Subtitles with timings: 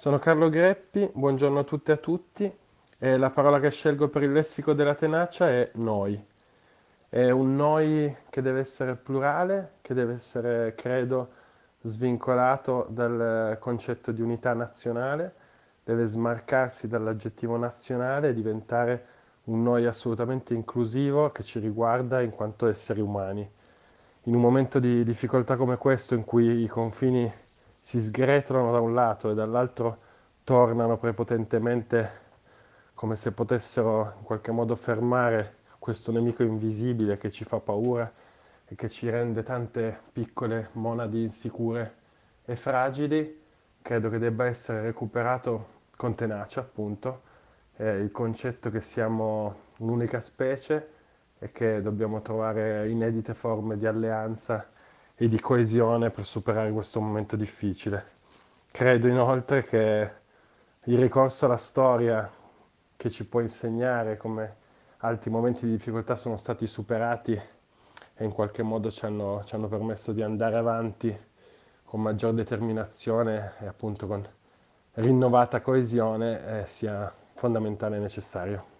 [0.00, 2.50] Sono Carlo Greppi, buongiorno a tutte e a tutti.
[2.98, 6.18] E la parola che scelgo per il lessico della tenacia è noi.
[7.06, 11.28] È un noi che deve essere plurale, che deve essere, credo,
[11.82, 15.34] svincolato dal concetto di unità nazionale,
[15.84, 19.06] deve smarcarsi dall'aggettivo nazionale e diventare
[19.44, 23.46] un noi assolutamente inclusivo che ci riguarda in quanto esseri umani.
[24.24, 27.30] In un momento di difficoltà come questo, in cui i confini
[27.80, 29.98] si sgretolano da un lato e dall'altro
[30.44, 32.28] tornano prepotentemente
[32.94, 38.12] come se potessero in qualche modo fermare questo nemico invisibile che ci fa paura
[38.66, 41.94] e che ci rende tante piccole monadi insicure
[42.44, 43.40] e fragili,
[43.80, 47.22] credo che debba essere recuperato con tenacia, appunto,
[47.76, 50.90] eh, il concetto che siamo un'unica specie
[51.38, 54.66] e che dobbiamo trovare inedite forme di alleanza
[55.22, 58.12] e di coesione per superare questo momento difficile.
[58.72, 60.10] Credo inoltre che
[60.84, 62.30] il ricorso alla storia
[62.96, 64.56] che ci può insegnare come
[65.00, 69.68] altri momenti di difficoltà sono stati superati e in qualche modo ci hanno, ci hanno
[69.68, 71.14] permesso di andare avanti
[71.84, 74.26] con maggior determinazione e appunto con
[74.94, 78.79] rinnovata coesione eh, sia fondamentale e necessario.